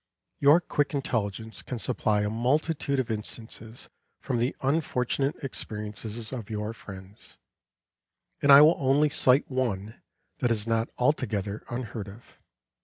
[0.39, 3.87] Your quick intelligence can supply a multitude of instances
[4.19, 7.37] from the unfortunate experiences of your friends,
[8.41, 10.01] and I will only cite one
[10.39, 12.39] that is not altogether unheard of.